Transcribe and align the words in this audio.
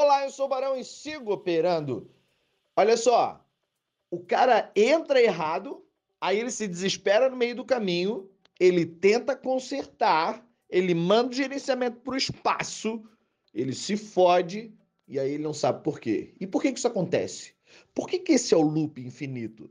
Olá, 0.00 0.22
eu 0.22 0.30
sou 0.30 0.46
o 0.46 0.48
Barão 0.48 0.76
e 0.76 0.84
sigo 0.84 1.32
operando. 1.32 2.08
Olha 2.76 2.96
só, 2.96 3.44
o 4.08 4.20
cara 4.20 4.70
entra 4.76 5.20
errado, 5.20 5.84
aí 6.20 6.38
ele 6.38 6.52
se 6.52 6.68
desespera 6.68 7.28
no 7.28 7.36
meio 7.36 7.56
do 7.56 7.64
caminho, 7.64 8.30
ele 8.60 8.86
tenta 8.86 9.34
consertar, 9.34 10.46
ele 10.70 10.94
manda 10.94 11.30
o 11.30 11.32
gerenciamento 11.32 11.98
para 11.98 12.14
o 12.14 12.16
espaço, 12.16 13.02
ele 13.52 13.72
se 13.72 13.96
fode 13.96 14.72
e 15.08 15.18
aí 15.18 15.32
ele 15.32 15.42
não 15.42 15.52
sabe 15.52 15.82
por 15.82 15.98
quê. 15.98 16.32
E 16.38 16.46
por 16.46 16.62
que, 16.62 16.70
que 16.70 16.78
isso 16.78 16.86
acontece? 16.86 17.52
Por 17.92 18.08
que, 18.08 18.20
que 18.20 18.34
esse 18.34 18.54
é 18.54 18.56
o 18.56 18.62
loop 18.62 19.04
infinito? 19.04 19.68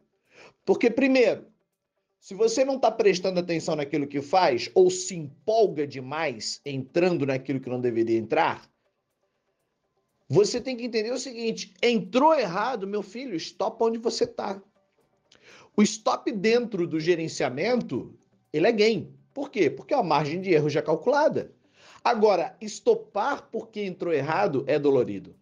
Porque, 0.66 0.91
primeiro, 0.91 1.46
se 2.20 2.36
você 2.36 2.66
não 2.66 2.75
está 2.75 2.91
prestando 2.91 3.39
atenção 3.39 3.78
naquilo 3.78 4.05
que 4.05 4.21
faz 4.21 4.70
ou 4.75 4.89
se 4.89 5.16
empolga 5.16 5.88
demais 5.88 6.59
entrando 6.66 7.25
naquilo 7.25 7.62
que 7.62 7.70
não 7.70 7.80
deveria 7.80 8.18
entrar, 8.18 8.70
você 10.30 10.59
tem 10.59 10.75
que 10.75 10.86
entender 10.86 11.12
o 11.12 11.20
seguinte: 11.20 11.74
entrou 11.82 12.33
errado, 12.33 12.88
meu 12.88 13.01
filho, 13.01 13.36
stop 13.36 13.82
onde 13.83 13.97
você 13.97 14.25
está. 14.25 14.61
O 15.75 15.82
stop 15.82 16.32
dentro 16.32 16.88
do 16.88 17.00
gerenciamento, 17.00 18.14
ele 18.51 18.68
é 18.68 18.71
gain. 18.71 19.14
Por 19.34 19.50
quê? 19.50 19.70
Porque 19.70 19.93
a 19.93 20.01
margem 20.01 20.42
de 20.42 20.51
erro 20.51 20.70
já 20.70 20.82
calculada. 20.82 21.51
Agora, 22.04 22.56
estopar 22.60 23.50
porque 23.51 23.82
entrou 23.82 24.14
errado 24.14 24.64
é 24.68 24.79
dolorido. 24.79 25.36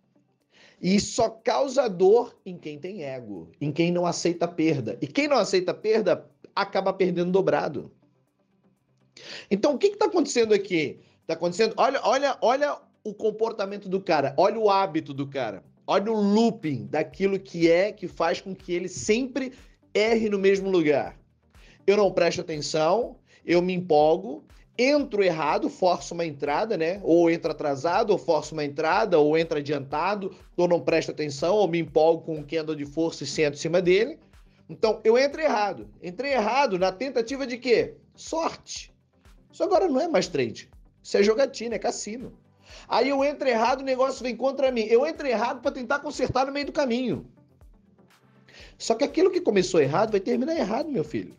E 0.81 0.99
só 0.99 1.29
causa 1.29 1.87
dor 1.87 2.35
em 2.45 2.57
quem 2.57 2.77
tem 2.77 3.03
ego, 3.03 3.49
em 3.61 3.71
quem 3.71 3.91
não 3.91 4.05
aceita 4.05 4.47
perda. 4.47 4.97
E 5.01 5.07
quem 5.07 5.27
não 5.27 5.37
aceita 5.37 5.73
perda 5.73 6.29
acaba 6.53 6.91
perdendo 6.91 7.31
dobrado. 7.31 7.91
Então, 9.49 9.73
o 9.73 9.77
que 9.77 9.87
está 9.87 10.05
acontecendo 10.05 10.53
aqui? 10.53 10.99
Está 11.21 11.33
acontecendo. 11.33 11.73
Olha, 11.77 12.01
olha, 12.03 12.37
olha 12.41 12.77
o 13.05 13.13
comportamento 13.13 13.87
do 13.87 14.01
cara, 14.01 14.33
olha 14.35 14.59
o 14.59 14.67
hábito 14.67 15.13
do 15.13 15.27
cara, 15.27 15.63
olha 15.85 16.11
o 16.11 16.19
looping 16.19 16.87
daquilo 16.87 17.39
que 17.39 17.69
é 17.69 17.91
que 17.91 18.07
faz 18.07 18.41
com 18.41 18.55
que 18.55 18.73
ele 18.73 18.89
sempre 18.89 19.53
erre 19.93 20.27
no 20.27 20.39
mesmo 20.39 20.71
lugar. 20.71 21.15
Eu 21.85 21.97
não 21.97 22.11
presto 22.11 22.41
atenção, 22.41 23.17
eu 23.45 23.61
me 23.61 23.73
empolgo, 23.73 24.43
entro 24.75 25.23
errado, 25.23 25.69
forço 25.69 26.15
uma 26.15 26.25
entrada, 26.25 26.75
né? 26.75 26.99
Ou 27.03 27.29
entra 27.29 27.51
atrasado, 27.51 28.09
ou 28.09 28.17
forço 28.17 28.55
uma 28.55 28.65
entrada, 28.65 29.19
ou 29.19 29.37
entra 29.37 29.59
adiantado, 29.59 30.35
ou 30.57 30.67
não 30.67 30.81
presto 30.81 31.11
atenção, 31.11 31.53
ou 31.53 31.67
me 31.67 31.77
empolgo 31.77 32.23
com 32.23 32.37
um 32.37 32.43
candle 32.43 32.75
de 32.75 32.87
força 32.87 33.23
e 33.23 33.27
sento 33.27 33.53
em 33.53 33.59
cima 33.59 33.83
dele. 33.83 34.17
Então, 34.67 34.99
eu 35.03 35.15
entro 35.15 35.39
errado. 35.39 35.87
Entrei 36.01 36.33
errado 36.33 36.79
na 36.79 36.91
tentativa 36.91 37.45
de 37.45 37.59
quê? 37.59 37.93
Sorte. 38.15 38.91
Isso 39.51 39.63
agora 39.63 39.87
não 39.87 40.01
é 40.01 40.07
mais 40.07 40.27
trade. 40.27 40.71
Isso 41.03 41.17
é 41.17 41.21
jogatina, 41.21 41.75
é 41.75 41.79
cassino. 41.79 42.33
Aí 42.87 43.09
eu 43.09 43.23
entro 43.23 43.47
errado, 43.47 43.81
o 43.81 43.83
negócio 43.85 44.23
vem 44.23 44.35
contra 44.35 44.71
mim. 44.71 44.81
Eu 44.81 45.05
entro 45.05 45.27
errado 45.27 45.61
para 45.61 45.71
tentar 45.71 45.99
consertar 45.99 46.45
no 46.45 46.51
meio 46.51 46.65
do 46.65 46.71
caminho. 46.71 47.25
Só 48.77 48.93
que 48.93 49.03
aquilo 49.03 49.31
que 49.31 49.41
começou 49.41 49.81
errado 49.81 50.11
vai 50.11 50.19
terminar 50.19 50.55
errado, 50.55 50.89
meu 50.89 51.03
filho. 51.03 51.33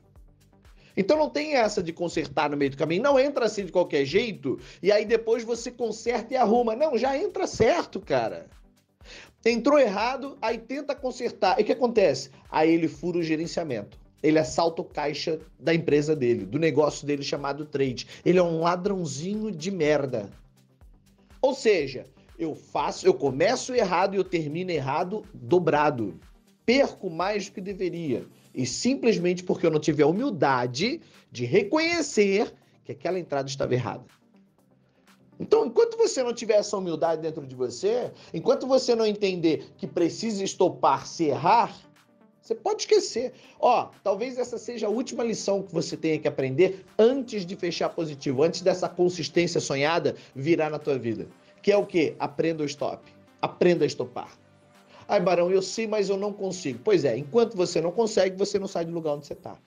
Então 0.96 1.18
não 1.18 1.28
tem 1.28 1.54
essa 1.56 1.82
de 1.82 1.92
consertar 1.92 2.48
no 2.48 2.56
meio 2.56 2.70
do 2.70 2.76
caminho. 2.76 3.02
Não 3.02 3.18
entra 3.18 3.44
assim 3.44 3.66
de 3.66 3.72
qualquer 3.72 4.04
jeito 4.04 4.58
e 4.82 4.90
aí 4.90 5.04
depois 5.04 5.44
você 5.44 5.70
conserta 5.70 6.32
e 6.32 6.36
arruma. 6.36 6.74
Não, 6.74 6.96
já 6.96 7.16
entra 7.16 7.46
certo, 7.46 8.00
cara. 8.00 8.46
Entrou 9.44 9.78
errado, 9.78 10.36
aí 10.40 10.58
tenta 10.58 10.94
consertar. 10.94 11.58
E 11.58 11.62
o 11.62 11.66
que 11.66 11.72
acontece? 11.72 12.30
Aí 12.50 12.72
ele 12.72 12.88
fura 12.88 13.18
o 13.18 13.22
gerenciamento. 13.22 13.98
Ele 14.22 14.38
assalta 14.38 14.80
o 14.82 14.84
caixa 14.84 15.38
da 15.60 15.74
empresa 15.74 16.16
dele, 16.16 16.46
do 16.46 16.58
negócio 16.58 17.06
dele 17.06 17.22
chamado 17.22 17.66
trade. 17.66 18.08
Ele 18.24 18.38
é 18.38 18.42
um 18.42 18.60
ladrãozinho 18.60 19.52
de 19.52 19.70
merda. 19.70 20.28
Ou 21.46 21.54
seja, 21.54 22.06
eu 22.36 22.56
faço, 22.56 23.06
eu 23.06 23.14
começo 23.14 23.72
errado 23.72 24.14
e 24.14 24.16
eu 24.16 24.24
termino 24.24 24.72
errado 24.72 25.22
dobrado. 25.32 26.18
Perco 26.64 27.08
mais 27.08 27.46
do 27.46 27.52
que 27.52 27.60
deveria. 27.60 28.26
E 28.52 28.66
simplesmente 28.66 29.44
porque 29.44 29.64
eu 29.64 29.70
não 29.70 29.78
tive 29.78 30.02
a 30.02 30.08
humildade 30.08 31.00
de 31.30 31.44
reconhecer 31.44 32.52
que 32.84 32.90
aquela 32.90 33.16
entrada 33.16 33.48
estava 33.48 33.74
errada. 33.74 34.04
Então, 35.38 35.66
enquanto 35.66 35.96
você 35.96 36.20
não 36.20 36.34
tiver 36.34 36.54
essa 36.54 36.76
humildade 36.76 37.22
dentro 37.22 37.46
de 37.46 37.54
você, 37.54 38.10
enquanto 38.34 38.66
você 38.66 38.96
não 38.96 39.06
entender 39.06 39.68
que 39.76 39.86
precisa 39.86 40.42
estopar 40.42 41.06
se 41.06 41.26
errar, 41.26 41.78
você 42.46 42.54
pode 42.54 42.82
esquecer. 42.82 43.32
Ó, 43.58 43.88
talvez 44.04 44.38
essa 44.38 44.56
seja 44.56 44.86
a 44.86 44.90
última 44.90 45.24
lição 45.24 45.62
que 45.62 45.74
você 45.74 45.96
tenha 45.96 46.18
que 46.18 46.28
aprender 46.28 46.84
antes 46.96 47.44
de 47.44 47.56
fechar 47.56 47.88
positivo, 47.88 48.44
antes 48.44 48.62
dessa 48.62 48.88
consistência 48.88 49.60
sonhada 49.60 50.14
virar 50.34 50.70
na 50.70 50.78
tua 50.78 50.96
vida. 50.96 51.26
Que 51.60 51.72
é 51.72 51.76
o 51.76 51.84
quê? 51.84 52.14
Aprenda 52.20 52.62
o 52.62 52.66
stop. 52.66 53.02
Aprenda 53.42 53.84
a 53.84 53.86
estopar. 53.86 54.38
Ai, 55.08 55.20
Barão, 55.20 55.50
eu 55.50 55.60
sei, 55.60 55.88
mas 55.88 56.08
eu 56.08 56.16
não 56.16 56.32
consigo. 56.32 56.78
Pois 56.84 57.04
é, 57.04 57.16
enquanto 57.16 57.56
você 57.56 57.80
não 57.80 57.90
consegue, 57.90 58.36
você 58.36 58.58
não 58.58 58.68
sai 58.68 58.84
do 58.84 58.92
lugar 58.92 59.14
onde 59.14 59.26
você 59.26 59.32
está. 59.32 59.58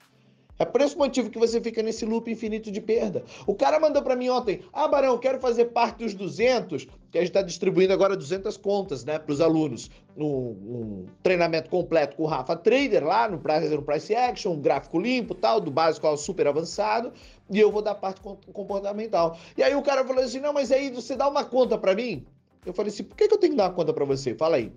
É 0.60 0.64
por 0.66 0.82
esse 0.82 0.94
motivo 0.94 1.30
que 1.30 1.38
você 1.38 1.58
fica 1.58 1.82
nesse 1.82 2.04
loop 2.04 2.30
infinito 2.30 2.70
de 2.70 2.82
perda. 2.82 3.24
O 3.46 3.54
cara 3.54 3.80
mandou 3.80 4.02
para 4.02 4.14
mim 4.14 4.28
ontem: 4.28 4.60
Ah, 4.74 4.86
Barão, 4.86 5.16
quero 5.16 5.40
fazer 5.40 5.66
parte 5.66 6.04
dos 6.04 6.12
200, 6.12 6.86
que 7.10 7.16
a 7.16 7.22
gente 7.22 7.30
está 7.30 7.40
distribuindo 7.40 7.94
agora 7.94 8.14
200 8.14 8.58
contas 8.58 9.02
né, 9.02 9.18
para 9.18 9.32
os 9.32 9.40
alunos. 9.40 9.90
Um, 10.14 10.26
um, 10.26 11.06
treinamento 11.22 11.70
completo 11.70 12.14
com 12.14 12.24
o 12.24 12.26
Rafa 12.26 12.54
Trader 12.56 13.02
lá 13.06 13.26
no 13.26 13.38
Price, 13.38 13.68
no 13.70 13.82
price 13.82 14.14
Action, 14.14 14.52
um 14.52 14.60
gráfico 14.60 15.00
limpo, 15.00 15.34
tal, 15.34 15.62
do 15.62 15.70
básico 15.70 16.06
ao 16.06 16.18
super 16.18 16.46
avançado. 16.46 17.10
E 17.50 17.58
eu 17.58 17.72
vou 17.72 17.80
dar 17.80 17.94
parte 17.94 18.20
comportamental. 18.52 19.38
E 19.56 19.62
aí 19.62 19.74
o 19.74 19.80
cara 19.80 20.04
falou 20.04 20.22
assim: 20.22 20.40
Não, 20.40 20.52
mas 20.52 20.70
aí 20.70 20.90
você 20.90 21.16
dá 21.16 21.26
uma 21.26 21.42
conta 21.42 21.78
para 21.78 21.94
mim? 21.94 22.26
Eu 22.66 22.74
falei 22.74 22.92
assim: 22.92 23.04
Por 23.04 23.16
que, 23.16 23.28
que 23.28 23.32
eu 23.32 23.38
tenho 23.38 23.54
que 23.54 23.56
dar 23.56 23.70
uma 23.70 23.74
conta 23.74 23.94
para 23.94 24.04
você? 24.04 24.34
Fala 24.34 24.56
aí. 24.56 24.70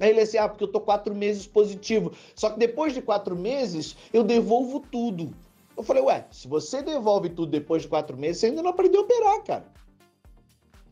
Aí 0.00 0.10
ele 0.10 0.20
assim, 0.20 0.38
ah, 0.38 0.48
porque 0.48 0.64
eu 0.64 0.68
tô 0.68 0.80
quatro 0.80 1.14
meses 1.14 1.46
positivo. 1.46 2.12
Só 2.34 2.50
que 2.50 2.58
depois 2.58 2.92
de 2.92 3.00
quatro 3.00 3.36
meses, 3.36 3.96
eu 4.12 4.22
devolvo 4.22 4.80
tudo. 4.80 5.32
Eu 5.76 5.82
falei, 5.82 6.02
ué, 6.02 6.26
se 6.30 6.48
você 6.48 6.82
devolve 6.82 7.28
tudo 7.28 7.50
depois 7.50 7.82
de 7.82 7.88
quatro 7.88 8.16
meses, 8.16 8.38
você 8.38 8.46
ainda 8.46 8.62
não 8.62 8.70
aprendeu 8.70 9.00
a 9.00 9.04
operar, 9.04 9.42
cara. 9.42 9.64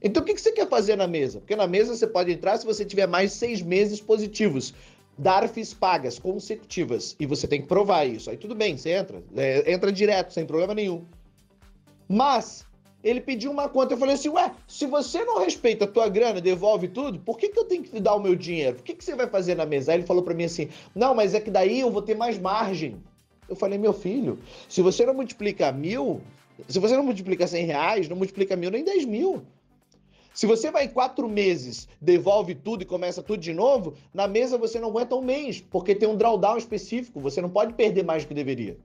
Então 0.02 0.22
o 0.22 0.26
que, 0.26 0.36
você 0.36 0.50
quer 0.50 0.68
fazer 0.68 0.96
na 0.96 1.06
mesa? 1.06 1.38
Porque 1.38 1.54
na 1.54 1.66
mesa 1.66 1.94
você 1.94 2.06
pode 2.06 2.32
entrar 2.32 2.58
se 2.58 2.66
você 2.66 2.84
tiver 2.84 3.06
mais 3.06 3.32
seis 3.32 3.62
meses 3.62 4.00
positivos. 4.00 4.74
DARFs 5.16 5.74
pagas 5.74 6.18
consecutivas. 6.18 7.14
E 7.20 7.26
você 7.26 7.46
tem 7.46 7.60
que 7.62 7.68
provar 7.68 8.04
isso. 8.04 8.28
Aí 8.28 8.36
tudo 8.36 8.54
bem, 8.54 8.76
você 8.76 8.90
entra. 8.90 9.22
É, 9.36 9.72
entra 9.72 9.92
direto, 9.92 10.32
sem 10.32 10.44
problema 10.44 10.74
nenhum. 10.74 11.04
Mas 12.08 12.66
ele 13.02 13.20
pediu 13.20 13.50
uma 13.50 13.68
conta. 13.68 13.94
Eu 13.94 13.98
falei 13.98 14.14
assim: 14.14 14.28
ué, 14.28 14.52
se 14.66 14.86
você 14.86 15.24
não 15.24 15.40
respeita 15.40 15.84
a 15.84 15.88
tua 15.88 16.08
grana, 16.08 16.40
devolve 16.40 16.88
tudo, 16.88 17.18
por 17.18 17.38
que, 17.38 17.48
que 17.48 17.58
eu 17.58 17.64
tenho 17.64 17.82
que 17.82 17.90
te 17.90 18.00
dar 18.00 18.14
o 18.14 18.20
meu 18.20 18.34
dinheiro? 18.34 18.78
O 18.78 18.82
que, 18.82 18.94
que 18.94 19.04
você 19.04 19.14
vai 19.14 19.26
fazer 19.26 19.54
na 19.54 19.66
mesa? 19.66 19.92
Aí 19.92 19.98
ele 19.98 20.06
falou 20.06 20.22
para 20.22 20.34
mim 20.34 20.44
assim: 20.44 20.68
não, 20.94 21.14
mas 21.14 21.34
é 21.34 21.40
que 21.40 21.50
daí 21.50 21.80
eu 21.80 21.90
vou 21.90 22.02
ter 22.02 22.16
mais 22.16 22.38
margem. 22.38 22.96
Eu 23.48 23.56
falei: 23.56 23.78
meu 23.78 23.92
filho, 23.92 24.38
se 24.68 24.80
você 24.82 25.04
não 25.04 25.14
multiplica 25.14 25.70
mil, 25.72 26.20
se 26.68 26.78
você 26.78 26.96
não 26.96 27.04
multiplica 27.04 27.46
100 27.46 27.66
reais, 27.66 28.08
não 28.08 28.16
multiplica 28.16 28.56
mil 28.56 28.70
nem 28.70 28.84
10 28.84 29.04
mil. 29.04 29.42
Se 30.34 30.46
você 30.46 30.70
vai 30.70 30.84
em 30.84 30.88
quatro 30.88 31.28
meses, 31.28 31.86
devolve 32.00 32.54
tudo 32.54 32.82
e 32.82 32.86
começa 32.86 33.22
tudo 33.22 33.40
de 33.40 33.52
novo, 33.52 33.94
na 34.14 34.26
mesa 34.26 34.56
você 34.56 34.80
não 34.80 34.88
aguenta 34.88 35.14
um 35.14 35.20
mês, 35.20 35.60
porque 35.60 35.94
tem 35.94 36.08
um 36.08 36.16
drawdown 36.16 36.56
específico, 36.56 37.20
você 37.20 37.42
não 37.42 37.50
pode 37.50 37.74
perder 37.74 38.02
mais 38.02 38.24
do 38.24 38.28
que 38.28 38.34
deveria. 38.34 38.78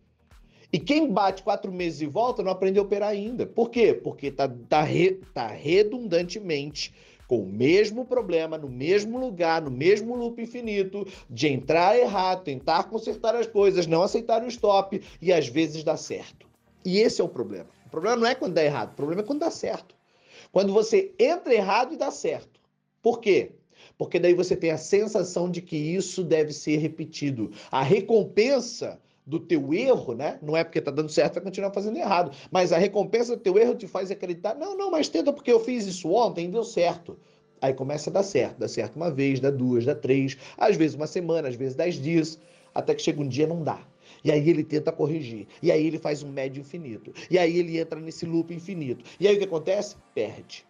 E 0.72 0.79
quem 0.79 1.09
bate 1.09 1.44
quatro 1.44 1.72
meses 1.72 2.01
e 2.01 2.05
volta 2.05 2.44
não 2.44 2.51
aprendeu 2.51 2.83
a 2.83 2.85
operar 2.85 3.09
ainda. 3.09 3.45
Por 3.45 3.69
quê? 3.69 3.94
Porque 3.94 4.29
tá, 4.29 4.51
tá, 4.67 4.81
re, 4.81 5.22
tá 5.33 5.47
redundantemente 5.47 6.94
com 7.28 7.39
o 7.39 7.45
mesmo 7.45 8.05
problema, 8.05 8.57
no 8.57 8.69
mesmo 8.69 9.19
lugar, 9.19 9.61
no 9.61 9.72
mesmo 9.72 10.16
loop 10.16 10.41
infinito, 10.41 11.06
de 11.29 11.47
entrar 11.47 11.97
errado, 11.97 12.44
tentar 12.44 12.83
consertar 12.83 13.35
as 13.35 13.47
coisas, 13.47 13.85
não 13.85 14.01
aceitar 14.01 14.44
o 14.44 14.47
stop 14.47 15.01
e 15.22 15.33
às 15.33 15.47
vezes 15.47 15.83
dá 15.83 15.97
certo. 15.97 16.47
E 16.85 17.00
esse 17.00 17.19
é 17.19 17.23
o 17.23 17.29
problema. 17.29 17.67
O 17.85 17.89
problema 17.89 18.16
não 18.17 18.27
é 18.27 18.35
quando 18.35 18.53
dá 18.53 18.63
errado, 18.63 18.91
o 18.91 18.95
problema 18.95 19.22
é 19.22 19.25
quando 19.25 19.39
dá 19.39 19.51
certo. 19.51 19.95
Quando 20.51 20.72
você 20.72 21.13
entra 21.19 21.53
errado 21.53 21.94
e 21.94 21.97
dá 21.97 22.11
certo. 22.11 22.61
Por 23.01 23.19
quê? 23.19 23.51
Porque 23.97 24.19
daí 24.19 24.33
você 24.33 24.56
tem 24.56 24.71
a 24.71 24.77
sensação 24.77 25.50
de 25.50 25.62
que 25.62 25.75
isso 25.75 26.24
deve 26.24 26.53
ser 26.53 26.77
repetido. 26.77 27.51
A 27.71 27.81
recompensa 27.81 29.00
do 29.27 29.39
teu 29.41 29.74
erro, 29.74 30.13
né? 30.13 30.39
Não 30.41 30.56
é 30.56 30.63
porque 30.63 30.79
tá 30.79 30.89
dando 30.89 31.09
certo, 31.09 31.33
vai 31.33 31.44
continuar 31.44 31.71
fazendo 31.71 31.97
errado. 31.97 32.31
Mas 32.50 32.71
a 32.71 32.77
recompensa 32.77 33.35
do 33.35 33.41
teu 33.41 33.57
erro 33.57 33.75
te 33.75 33.85
faz 33.85 34.09
acreditar, 34.09 34.56
não, 34.56 34.77
não, 34.77 34.89
mas 34.89 35.09
tenta 35.09 35.33
porque 35.33 35.51
eu 35.51 35.59
fiz 35.59 35.85
isso 35.85 36.09
ontem, 36.09 36.50
deu 36.50 36.63
certo. 36.63 37.19
Aí 37.62 37.74
começa 37.74 38.09
a 38.09 38.13
dar 38.13 38.24
certo, 38.24 38.57
dá 38.57 38.68
certo 38.69 38.95
uma 38.95 39.12
vez, 39.12 39.41
dá 39.41 39.51
duas, 39.51 39.83
dá 39.83 39.94
três, 39.94 40.38
às 40.57 40.77
vezes 40.77 40.95
uma 40.95 41.07
semana, 41.07 41.50
às 41.50 41.56
vezes 41.56 41.75
dez 41.75 41.95
dias, 41.95 42.39
até 42.74 42.95
que 42.95 43.01
chega 43.01 43.21
um 43.21 43.27
dia 43.27 43.45
não 43.45 43.63
dá. 43.63 43.85
E 44.24 44.31
aí 44.31 44.50
ele 44.50 44.63
tenta 44.63 44.91
corrigir. 44.91 45.47
E 45.62 45.71
aí 45.71 45.85
ele 45.85 46.00
faz 46.00 46.23
um 46.23 46.31
médio 46.31 46.62
infinito. 46.62 47.12
E 47.30 47.38
aí 47.38 47.57
ele 47.57 47.77
entra 47.77 48.00
nesse 48.00 48.25
loop 48.25 48.53
infinito. 48.53 49.03
E 49.19 49.27
aí 49.27 49.35
o 49.35 49.39
que 49.39 49.45
acontece? 49.45 49.97
Perde. 50.15 50.65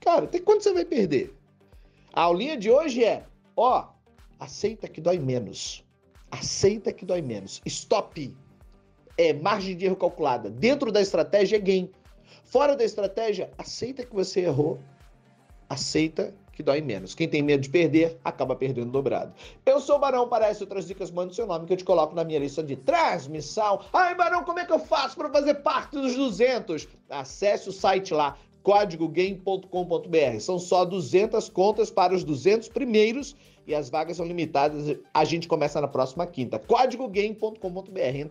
Cara, 0.00 0.24
até 0.24 0.38
quando 0.38 0.62
você 0.62 0.72
vai 0.72 0.84
perder? 0.84 1.34
A 2.12 2.22
aulinha 2.22 2.56
de 2.56 2.70
hoje 2.70 3.04
é, 3.04 3.24
ó, 3.56 3.88
aceita 4.38 4.86
que 4.86 5.00
dói 5.00 5.18
menos. 5.18 5.85
Aceita 6.38 6.92
que 6.92 7.04
dói 7.04 7.22
menos. 7.22 7.62
Stop. 7.64 8.34
É 9.16 9.32
margem 9.32 9.76
de 9.76 9.86
erro 9.86 9.96
calculada. 9.96 10.50
Dentro 10.50 10.92
da 10.92 11.00
estratégia 11.00 11.56
é 11.56 11.60
gain. 11.60 11.90
Fora 12.44 12.76
da 12.76 12.84
estratégia, 12.84 13.50
aceita 13.56 14.04
que 14.04 14.14
você 14.14 14.40
errou. 14.40 14.78
Aceita 15.68 16.34
que 16.52 16.62
dói 16.62 16.80
menos. 16.80 17.14
Quem 17.14 17.28
tem 17.28 17.42
medo 17.42 17.62
de 17.62 17.68
perder, 17.68 18.18
acaba 18.24 18.54
perdendo 18.56 18.90
dobrado. 18.90 19.32
Eu 19.64 19.80
sou 19.80 19.96
o 19.96 19.98
Barão, 19.98 20.28
para 20.28 20.46
essas 20.46 20.62
outras 20.62 20.86
dicas, 20.86 21.10
manda 21.10 21.32
seu 21.32 21.46
nome 21.46 21.66
que 21.66 21.72
eu 21.72 21.76
te 21.76 21.84
coloco 21.84 22.14
na 22.14 22.24
minha 22.24 22.38
lista 22.38 22.62
de 22.62 22.76
transmissão. 22.76 23.80
Ai, 23.92 24.14
Barão, 24.14 24.44
como 24.44 24.58
é 24.58 24.64
que 24.64 24.72
eu 24.72 24.78
faço 24.78 25.16
para 25.16 25.28
fazer 25.30 25.54
parte 25.56 25.92
dos 25.92 26.14
200? 26.14 26.88
Acesse 27.10 27.68
o 27.68 27.72
site 27.72 28.14
lá, 28.14 28.38
códigogame.com.br. 28.66 30.40
São 30.40 30.58
só 30.58 30.84
200 30.84 31.48
contas 31.48 31.88
para 31.88 32.12
os 32.12 32.24
200 32.24 32.68
primeiros 32.68 33.36
e 33.64 33.72
as 33.72 33.88
vagas 33.88 34.16
são 34.16 34.26
limitadas. 34.26 34.98
A 35.14 35.24
gente 35.24 35.46
começa 35.46 35.80
na 35.80 35.86
próxima 35.86 36.26
quinta. 36.26 36.58
códigogame.com.br. 36.58 38.00
Entra 38.00 38.24